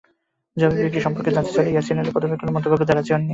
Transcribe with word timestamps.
জমি 0.57 0.77
বিক্রি 0.85 1.01
সম্পর্কে 1.05 1.31
জানতে 1.35 1.51
চাইলে 1.55 1.71
ইয়াছিন 1.73 1.97
আলী 2.01 2.11
প্রথমে 2.15 2.35
কোনো 2.41 2.51
মন্তব্য 2.55 2.75
করতে 2.77 2.93
রাজি 2.93 3.11
হননি। 3.13 3.29